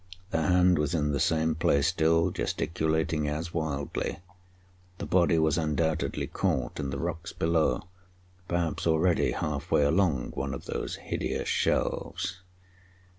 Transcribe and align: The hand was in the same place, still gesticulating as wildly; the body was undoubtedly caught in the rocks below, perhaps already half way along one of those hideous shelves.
The 0.31 0.41
hand 0.41 0.79
was 0.79 0.95
in 0.95 1.11
the 1.11 1.19
same 1.19 1.53
place, 1.53 1.85
still 1.85 2.31
gesticulating 2.31 3.27
as 3.27 3.53
wildly; 3.53 4.17
the 4.97 5.05
body 5.05 5.37
was 5.37 5.59
undoubtedly 5.59 6.25
caught 6.25 6.79
in 6.79 6.89
the 6.89 6.97
rocks 6.97 7.33
below, 7.33 7.83
perhaps 8.47 8.87
already 8.87 9.29
half 9.29 9.69
way 9.69 9.83
along 9.83 10.31
one 10.31 10.55
of 10.55 10.65
those 10.65 10.95
hideous 10.95 11.47
shelves. 11.47 12.41